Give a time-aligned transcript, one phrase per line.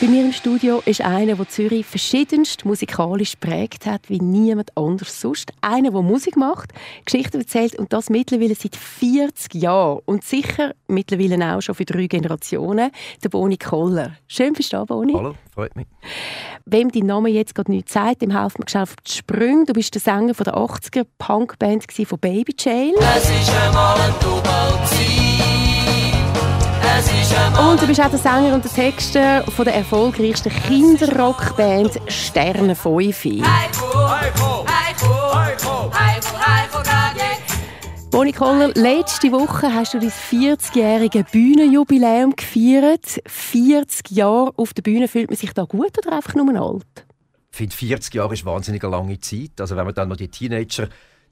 [0.00, 5.20] Bei mir im Studio ist einer, der Zürich verschiedenst musikalisch prägt hat, wie niemand anders
[5.20, 5.52] sonst.
[5.60, 6.72] Einer, der Musik macht,
[7.04, 10.00] Geschichten erzählt und das mittlerweile seit 40 Jahren.
[10.06, 12.92] Und sicher mittlerweile auch schon für drei Generationen.
[13.22, 14.16] Der Boni Koller.
[14.26, 15.12] Schön, bist du da, Boni.
[15.12, 15.86] Hallo, freut mich.
[16.64, 19.66] Wem dein Name jetzt gerade nichts sagt, dem helfen wir schnell auf die Sprünge.
[19.66, 22.94] Du bist der Sänger von der 80er Punkband von Baby Jail.
[23.16, 25.19] Es ist einmal ein einmal
[27.30, 33.24] Und du bist auch der Sänger und der Texter von der erfolgreichsten Kinderrockband Sterne 5.
[33.24, 36.80] Heiko, Heiko, Heiko, Heiko, Heiko, Heiko,
[38.10, 43.20] Boni Koller, letzte Woche hast du dein 40-jährige Bühnenjubiläum gefeiert.
[43.24, 47.06] 40 Jahre auf der Bühne, fühlt man sich da gut oder einfach nur alt?
[47.52, 49.60] Ich finde, 40 Jahre ist wahnsinnig eine lange Zeit.
[49.60, 50.28] Also wenn man dann noch die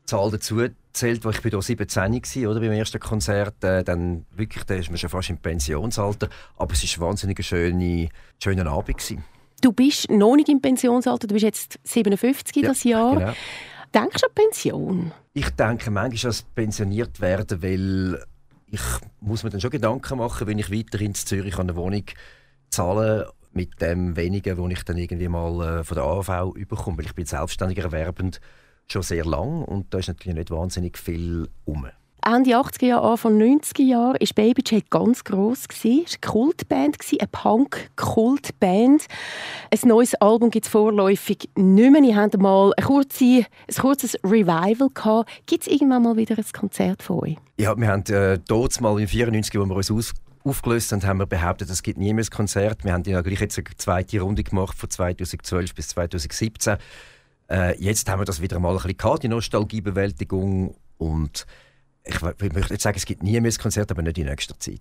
[0.09, 4.25] Teenager-Zahl dazu zählt, wo ich bin da 17 war, oder beim ersten Konzert, äh, dann
[4.35, 6.29] wirklich, da ist man schon fast im Pensionsalter.
[6.57, 8.09] Aber es war wahnsinnig ein schöner,
[8.43, 8.99] schöner Abend.
[8.99, 9.25] Gewesen.
[9.61, 13.15] Du bist noch nicht im Pensionsalter, du bist jetzt 57 Ja, das Jahr.
[13.17, 13.33] Genau.
[13.95, 15.13] Denkst du an Pension?
[15.33, 18.25] Ich denke manchmal als pensioniert werden, weil
[18.67, 18.83] ich
[19.21, 22.05] muss mir dann schon Gedanken machen, wenn ich weiterhin in Zürich eine Wohnung
[22.69, 27.07] zahle mit dem wenigen, wo ich dann irgendwie mal äh, von der AV überkomme, weil
[27.07, 28.41] ich bin selbstständiger erwerbend
[28.93, 31.87] schon sehr lang und da ist natürlich nicht wahnsinnig viel um.
[32.27, 35.65] Ende 80er Jahre, Anfang 90er Jahre war Baby J ganz gross.
[35.71, 39.07] Es war eine Kultband, eine Punk-Kultband.
[39.71, 42.03] Ein neues Album gibt es vorläufig nicht mehr.
[42.03, 45.31] Ihr habt mal ein, kurze, ein kurzes Revival gehabt.
[45.47, 47.37] Gibt es irgendwann mal wieder ein Konzert von euch?
[47.57, 50.13] Ja, wir haben äh, dort mal im 94, wo wir uns aus
[50.45, 52.85] aufgelöst haben, haben wir behauptet, es gibt nie mehr ein Konzert.
[52.85, 56.77] Wir haben ja gleich jetzt eine zweite Runde gemacht von 2012 bis 2017.
[57.51, 61.47] Äh, jetzt haben wir das wieder mal ein bisschen gehabt, die Nostalgiebewältigung und
[62.05, 64.59] ich, ich möchte nicht sagen, es gibt nie mehr ein Konzert, aber nicht in nächster
[64.59, 64.81] Zeit.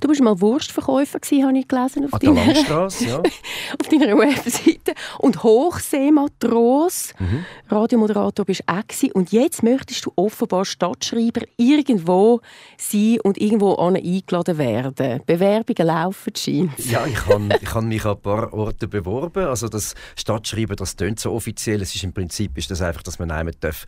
[0.00, 3.18] Du bist mal Wurstverkäufer gewesen, habe ich gelesen auf An deiner, Langstrasse, ja.
[3.80, 4.94] auf deiner Webseite.
[5.18, 7.14] Und Hochseematros,
[7.68, 9.12] Radiomoderator bist du auch gewesen.
[9.12, 12.40] Und jetzt möchtest du offenbar Stadtschreiber irgendwo
[12.76, 15.22] sein und irgendwo eingeladen werden.
[15.26, 16.78] Bewerbungen laufen scheint.
[16.78, 19.46] Ja, ich habe ich han mich an ein paar Orten beworben.
[19.46, 21.82] Also das Stadtschreiben, das tönt so offiziell.
[21.82, 23.86] Es ist im Prinzip ist das einfach, dass man einmal darf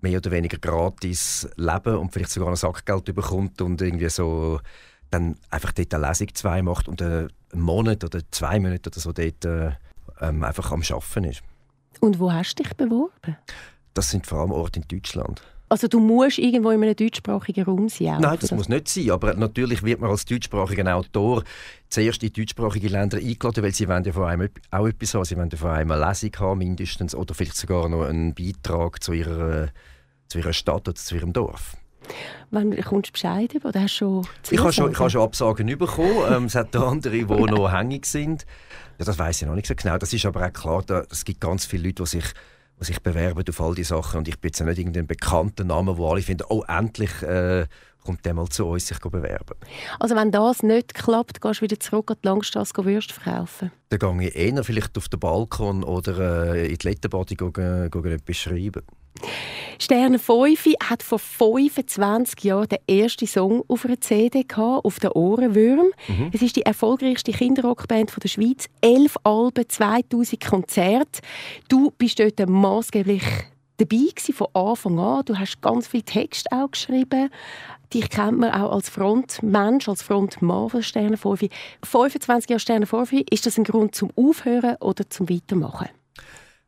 [0.00, 4.60] mehr oder weniger gratis leben und vielleicht sogar ein Sackgeld bekommt und irgendwie so
[5.14, 9.12] dann einfach dort eine Lesung zwei macht und einen Monat oder zwei Monate oder so
[9.12, 9.70] dort äh,
[10.20, 11.42] ähm, einfach am Arbeiten ist.
[12.00, 13.36] Und wo hast du dich beworben?
[13.94, 15.42] Das sind vor allem Orte in Deutschland.
[15.68, 18.16] Also du musst irgendwo in einem deutschsprachigen Raum sein.
[18.16, 19.10] auch Nein, das muss nicht sein.
[19.10, 21.42] Aber natürlich wird man als deutschsprachiger Autor
[21.88, 25.24] zuerst in deutschsprachige Länder eingeladen, weil sie wollen ja von einem auch etwas haben.
[25.24, 29.02] Sie wollen ja von einem eine Lesung haben, mindestens, oder vielleicht sogar noch einen Beitrag
[29.02, 29.68] zu ihrer,
[30.28, 31.76] zu ihrer Stadt oder zu ihrem Dorf.
[32.50, 33.70] Wann kommst du Bescheid über?
[33.70, 36.18] Oder hast schon Ich habe schon, ich habe schon Absagen bekommen.
[36.30, 38.46] Ähm, es hat andere, die noch hängig sind.
[38.98, 39.98] Ja, das weiß ich noch nicht so genau.
[39.98, 42.24] Das ist aber auch klar, da, es gibt ganz viele Leute, die sich,
[42.80, 44.18] die sich bewerben auf all diese Sachen.
[44.18, 47.66] Und ich bin jetzt nicht irgendein bekannter Name, wo alle finden, oh, endlich äh,
[48.04, 49.56] kommt der mal zu uns sich bewerben.
[49.98, 53.72] Also wenn das nicht klappt, gehst du wieder zurück an die Langstrasse Würste verkaufen.
[53.88, 58.36] Dann gehe ich eher vielleicht auf den Balkon oder äh, in die gehen, gehen etwas
[58.36, 58.82] schreiben.
[59.78, 65.16] Sterne 5 hat vor 25 Jahren den ersten Song auf einer CD gehabt, auf der
[65.16, 65.88] Ohrenwürm.
[66.32, 68.66] Es ist die erfolgreichste Kinderrockband der Schweiz.
[68.80, 71.20] Elf Alben, 2000 Konzerte.
[71.68, 73.22] Du bist dort maßgeblich
[73.76, 75.24] dabei gewesen, von Anfang an.
[75.24, 77.30] Du hast ganz viel Text auch geschrieben.
[77.94, 81.46] Dich kennt man auch als Frontmensch, als Frontmann von Sterne 5.
[81.84, 85.88] 25 Jahre Sterne 5, ist das ein Grund zum Aufhören oder zum Weitermachen?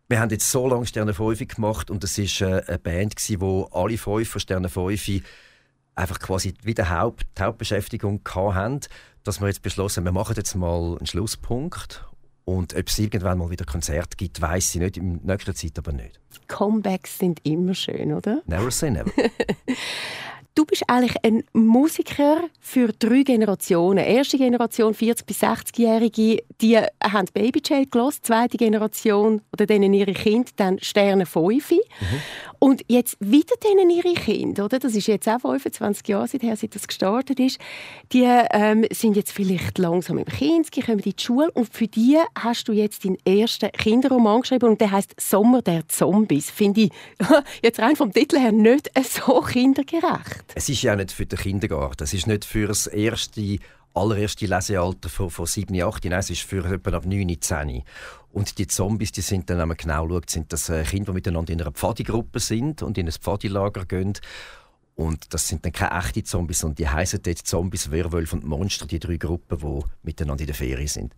[0.09, 3.41] Wir haben jetzt so lange Sterne 5 gemacht und es war äh, eine Band, gewesen,
[3.41, 5.23] wo alle fünf von Sterne 5
[5.97, 8.81] einfach quasi wieder Haupt, die Hauptbeschäftigung hatten,
[9.25, 12.05] dass wir jetzt beschlossen haben, wir machen jetzt mal einen Schlusspunkt.
[12.45, 14.97] Und ob es irgendwann mal wieder Konzert gibt, weiß ich nicht.
[14.97, 16.21] In nächster Zeit aber nicht.
[16.47, 18.43] Comebacks sind immer schön, oder?
[18.47, 19.11] Never say never.
[20.57, 24.03] Du bist eigentlich ein Musiker für drei Generationen.
[24.03, 28.15] Erste Generation, 40- bis 60-Jährige, die haben Baby Jail gehört.
[28.23, 31.75] Zweite Generation, oder denen ihre Kinder, dann Sterne 5.
[32.59, 34.79] Und jetzt wieder denen ihre Kinder, oder?
[34.79, 37.59] Das ist jetzt auch 25 Jahre seither, seit das gestartet ist.
[38.13, 41.51] Die ähm, sind jetzt vielleicht langsam im Kinski, kommen in die Schule.
[41.51, 45.87] Und für die hast du jetzt deinen ersten Kinderroman geschrieben und der heißt Sommer der
[45.89, 46.51] Zombies.
[46.51, 46.91] Finde ich
[47.63, 50.46] jetzt rein vom Titel her nicht so kindergerecht.
[50.55, 52.05] Es ist ja auch nicht für den Kindergarten.
[52.05, 53.59] Es ist nicht für das erste,
[53.95, 56.05] allererste Lesealter von, von 7, 8.
[56.05, 57.83] Nein, es ist für etwa ab 9, 10.
[58.33, 61.17] Und die Zombies, die sind dann, wenn man genau schaut, sind das äh, Kinder, die
[61.17, 64.13] miteinander in einer Pfadigruppe sind und in ein Pfadilager gehen.
[64.95, 68.87] Und das sind dann keine echten Zombies, sondern die heißen dort Zombies, Werwölfe und Monster,
[68.87, 71.13] die drei Gruppen, die miteinander in der Ferie sind.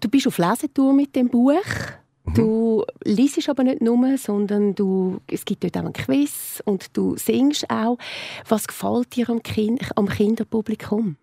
[0.00, 1.64] Du bist auf Lesetour mit dem Buch.
[2.34, 7.16] Du liest aber nicht nur, sondern du, es gibt dort auch ein Quiz und du
[7.16, 7.98] singst auch.
[8.48, 11.16] Was gefällt dir am, kind, am Kinderpublikum?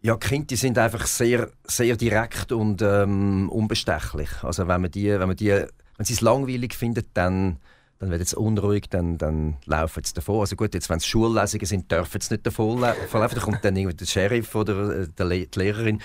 [0.00, 4.30] Ja, die Kinder sind einfach sehr, sehr direkt und ähm, unbestechlich.
[4.42, 7.58] Also wenn man die, wenn man die, wenn sie es langweilig findet, dann
[7.98, 10.40] dann werden sie unruhig, dann, dann laufen sie davon.
[10.40, 13.08] Also gut, jetzt, wenn es Schullesungen sind, dürfen sie nicht davon laufen.
[13.10, 16.00] Da kommt dann irgendwie der Sheriff oder äh, die Lehrerin,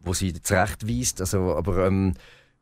[0.00, 1.20] wo sie zurechtweist.
[1.20, 2.14] Also, aber ähm,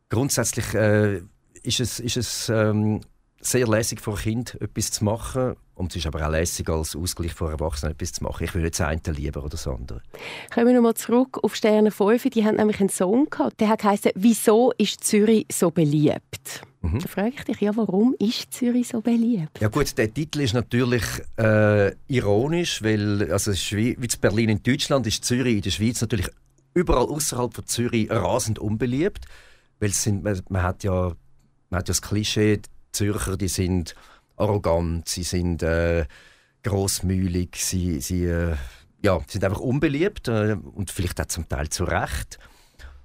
[0.09, 1.21] grundsätzlich äh,
[1.63, 3.01] ist es, ist es ähm,
[3.41, 5.55] sehr lässig für ein Kind, etwas zu machen.
[5.75, 8.43] Und es ist aber auch lässig, als Ausgleich für Erwachsene etwas zu machen.
[8.43, 10.01] Ich würde das eine lieber oder das andere.
[10.53, 12.29] Kommen wir nochmal zurück auf Sterne 5.
[12.31, 13.61] Die haben nämlich einen Song gehabt.
[13.61, 16.99] Der geheißen «Wieso ist Zürich so beliebt?» mhm.
[16.99, 19.61] Da frage ich dich, ja, warum ist Zürich so beliebt?
[19.61, 21.03] Ja gut, der Titel ist natürlich
[21.37, 25.71] äh, ironisch, weil also es ist wie, wie Berlin in Deutschland ist Zürich in der
[25.71, 26.27] Schweiz natürlich
[26.73, 29.25] überall außerhalb von Zürich rasend unbeliebt.
[29.79, 31.13] Weil sind, man, man, hat ja,
[31.69, 32.61] man hat das Klischee,
[32.91, 33.95] Zürcher, die sind
[34.35, 36.05] arrogant, sie sind äh,
[36.63, 38.55] großmühlig, sie, sie äh,
[39.03, 42.39] ja, sind einfach unbeliebt äh, und vielleicht auch zum Teil zu Recht.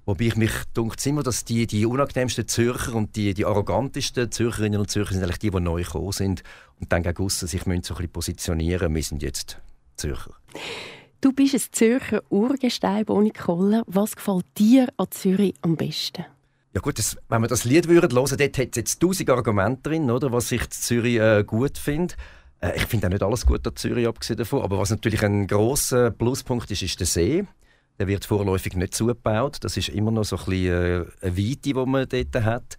[0.06, 4.80] Wobei ich mich dunkt immer, dass die, die unangenehmsten Zürcher und die, die arrogantesten Zürcherinnen
[4.80, 6.42] und Zürcher sind eigentlich die, die neu gekommen sind
[6.78, 9.60] und dann gegen aussen sich müssen so ein bisschen positionieren Wir sind jetzt
[9.96, 10.34] Zürcher.
[11.22, 13.82] Du bist ein Zürcher Urgestein ohne Kohle.
[13.86, 16.26] Was gefällt dir an Zürich am besten?
[16.74, 19.90] Ja gut, das, wenn wir das Lied hören würden, dort hat es jetzt tausend Argumente
[19.90, 22.14] drin, oder, was ich in Zürich äh, gut finde.
[22.60, 24.62] Äh, ich finde auch nicht alles gut an Zürich, abgesehen davon.
[24.62, 27.44] Aber was natürlich ein grosser Pluspunkt ist, ist der See.
[28.00, 29.58] Der wird vorläufig nicht zugebaut.
[29.60, 32.76] Das ist immer noch so ein bisschen äh, eine Weite, die man dort hat.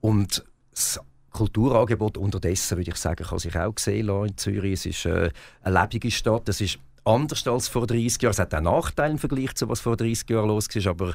[0.00, 1.00] Und das
[1.32, 4.72] Kulturangebot unterdessen, würde ich sagen, kann sich auch sehen lassen in Zürich.
[4.74, 5.30] Es ist äh,
[5.62, 6.48] eine lebende Stadt.
[6.48, 8.30] Es ist anders als vor 30 Jahren.
[8.30, 10.86] Es hat auch Nachteile im Vergleich zu was vor 30 Jahren los war.
[10.90, 11.14] Aber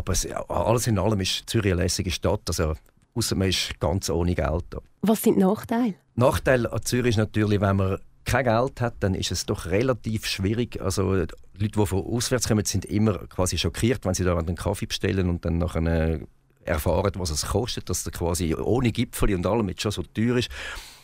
[0.00, 2.40] aber es, alles in allem ist Zürich eine lässige Stadt.
[2.48, 2.74] Also,
[3.14, 4.64] außer man ist ganz ohne Geld.
[5.02, 5.94] Was sind die Nachteile?
[6.14, 10.26] Nachteil an Zürich ist natürlich, wenn man kein Geld hat, dann ist es doch relativ
[10.26, 10.80] schwierig.
[10.80, 14.86] Also Leute, die von auswärts kommen, sind immer quasi schockiert, wenn sie da einen Kaffee
[14.86, 16.20] bestellen und dann nachher
[16.64, 20.36] erfahren, was es kostet, dass der quasi ohne Gipfel und allem jetzt schon so teuer
[20.36, 20.50] ist.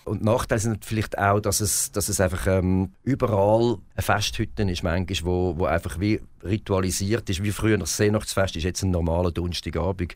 [0.07, 4.85] Und Nachteil sind vielleicht auch, dass es, dass es einfach ähm, überall eine Festhütte ist,
[4.85, 9.33] manchmal, wo, wo einfach wie ritualisiert ist, wie früher das Seenachtsfest ist jetzt ein normaler
[9.33, 10.15] Donnerstagabend.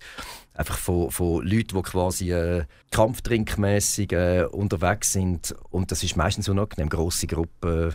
[0.54, 5.56] Einfach von, von Leuten, die quasi äh, kampftrinkmässig äh, unterwegs sind.
[5.70, 7.94] Und das ist meistens eine grosse Gruppe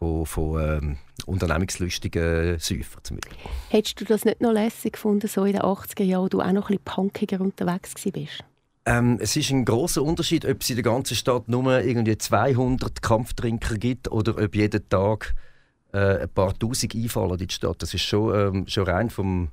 [0.00, 3.20] von, von ähm, unternehmungslustigen Säufern.
[3.68, 6.52] Hättest du das nicht noch lässig gefunden, so in den 80er Jahren, wo du auch
[6.52, 8.44] noch ein bisschen punkiger unterwegs warst?
[8.88, 13.02] Ähm, es ist ein großer Unterschied, ob es in der ganzen Stadt nur irgendwie 200
[13.02, 15.34] Kampftrinker gibt oder ob jeden Tag
[15.92, 17.82] äh, ein paar Tausend einfallen in die Stadt.
[17.82, 19.50] Das ist schon, ähm, schon rein vom,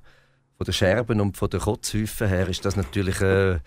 [0.57, 3.59] von den Scherben und von den Kotzhäufen her ist das natürlich äh,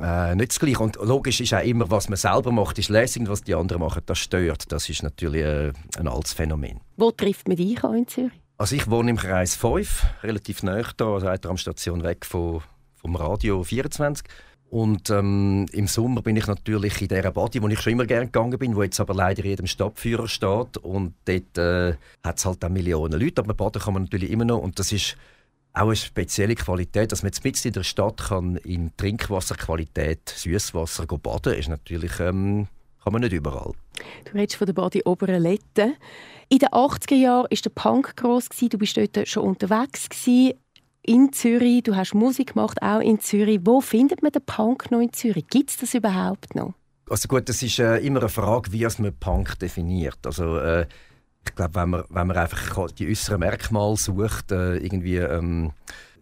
[0.00, 0.78] äh, nicht das Gleiche.
[0.78, 3.82] Und logisch ist auch immer, was man selber macht, ist lässig und was die anderen
[3.82, 4.72] machen, das stört.
[4.72, 6.80] Das ist natürlich äh, ein altes Phänomen.
[6.96, 8.32] Wo trifft man dich in Zürich?
[8.56, 12.62] Also ich wohne im Kreis 5, relativ nahe da, also eine Station weg von,
[12.96, 14.26] vom Radio 24.
[14.72, 18.24] Und ähm, im Sommer bin ich natürlich in dieser Body, wo ich schon immer gerne
[18.24, 20.78] gegangen bin, wo jetzt aber leider jedem Stadtführer steht.
[20.78, 24.46] Und dort äh, hat es halt auch Millionen Leute, aber baden kann man natürlich immer
[24.46, 24.60] noch.
[24.60, 25.18] Und das ist
[25.74, 31.52] auch eine spezielle Qualität, dass man jetzt in der Stadt kann in Trinkwasserqualität Süßwasser baden
[31.52, 32.66] ist natürlich ähm,
[33.04, 33.72] kann man nicht überall.
[34.24, 35.96] Du redest von der Body Oberlette.
[36.48, 38.48] In den 80er Jahren war der Punk gross.
[38.48, 40.08] Du bist dort schon unterwegs
[41.02, 43.60] in Zürich, du hast Musik gemacht, auch in Zürich.
[43.64, 45.46] Wo findet man den Punk noch in Zürich?
[45.48, 46.74] Gibt es das überhaupt noch?
[47.08, 50.18] Also gut, das ist äh, immer eine Frage, wie man Punk definiert.
[50.24, 50.86] Also äh,
[51.44, 55.72] ich glaube, wenn man, wenn man einfach die äußeren Merkmale sucht, äh, irgendwie ähm,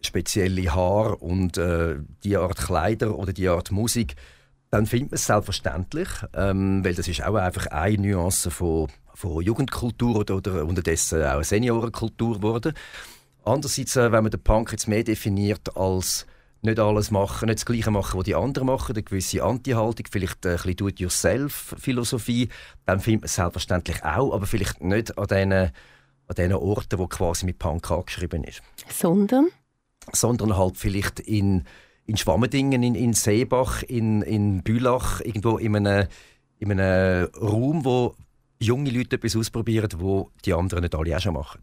[0.01, 4.15] spezielle Haare und äh, die Art Kleider oder die Art Musik,
[4.71, 9.43] dann findet man es selbstverständlich, ähm, weil das ist auch einfach eine Nuance von, von
[9.43, 12.73] Jugendkultur oder, oder unterdessen auch Seniorenkultur geworden.
[13.43, 16.25] Andererseits, äh, wenn man den Punk jetzt mehr definiert als
[16.61, 20.45] nicht alles machen, nicht das Gleiche machen, was die anderen machen, eine gewisse Anti-Haltung, vielleicht
[20.45, 22.49] ein bisschen Do-it-yourself-Philosophie,
[22.85, 25.71] dann findet man es selbstverständlich auch, aber vielleicht nicht an diesen, an
[26.37, 28.61] diesen Orten, wo quasi mit Punk angeschrieben ist.
[28.89, 29.49] Sondern?
[30.11, 31.63] Sondern halt vielleicht in,
[32.05, 36.07] in Schwammendingen, in, in Seebach, in, in Bülach, irgendwo in einem,
[36.59, 38.15] in einem Raum, wo
[38.59, 41.61] junge Leute etwas ausprobieren, wo die anderen nicht alle auch schon machen.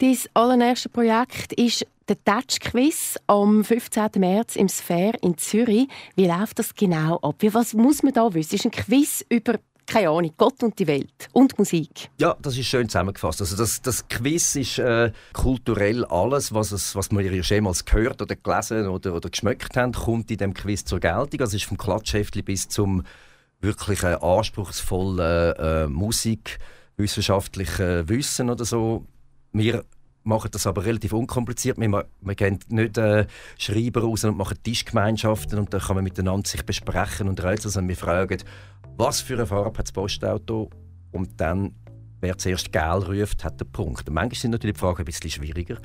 [0.00, 4.10] Dein allererste Projekt ist der Touch-Quiz am 15.
[4.18, 5.88] März im Sphere in Zürich.
[6.14, 7.42] Wie läuft das genau ab?
[7.50, 8.54] Was muss man da wissen?
[8.54, 9.54] Es ist ein Quiz über
[9.86, 12.10] keine Ahnung, Gott und die Welt und Musik.
[12.20, 13.40] Ja, das ist schön zusammengefasst.
[13.40, 18.36] Also das, das Quiz ist äh, kulturell alles, was, es, was wir jemals gehört oder
[18.36, 21.40] gelesen oder, oder geschmeckt haben, kommt in dem Quiz zur Geltung.
[21.40, 23.02] Also es ist vom Klatschheftli bis zum
[23.60, 26.58] wirklich äh, anspruchsvollen äh, Musik,
[26.98, 29.06] wissenschaftlichen Wissen oder so.
[29.52, 29.84] Wir
[30.24, 31.78] machen das aber relativ unkompliziert.
[31.78, 33.26] Wir, wir gehen nicht äh,
[33.56, 37.88] Schreiber raus und machen Tischgemeinschaften und dann kann man miteinander sich besprechen und rätseln, sondern
[37.88, 38.38] wir fragen,
[38.96, 40.70] was für eine Farbe hat das Postauto
[41.12, 41.74] und dann,
[42.20, 44.08] wer zuerst «Gel» ruft, hat den Punkt.
[44.08, 45.78] Und manchmal sind natürlich die Fragen ein bisschen schwieriger.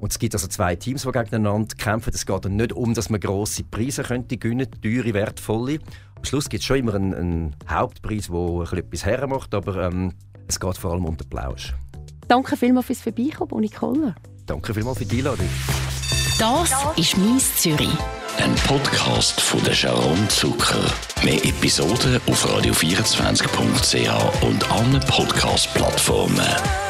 [0.00, 2.12] Und es gibt also zwei Teams, die gegeneinander kämpfen.
[2.14, 5.78] Es geht dann nicht um, dass man grosse Preise könnte gewinnen könnte, teure, wertvolle.
[6.16, 10.12] Am Schluss gibt es schon immer einen, einen Hauptpreis, der etwas hermacht, aber ähm,
[10.48, 11.74] es geht vor allem um den Plausch.
[12.28, 14.14] Danke vielmals fürs Vorbeikommen, Nicole.
[14.46, 15.48] Danke vielmals für die Einladung.
[16.38, 17.88] Das ist «Mies Zürich».
[18.38, 20.84] Ein Podcast von der Sharon Zucker.
[21.24, 26.85] Mehr Episoden auf radio24.ch und allen Podcast-Plattformen.